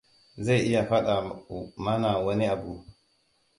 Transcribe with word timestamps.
Zai 0.45 0.61
iya 0.67 0.81
faɗa 0.89 1.15
mana 1.83 2.09
wani 2.25 2.45
abu. 2.53 2.73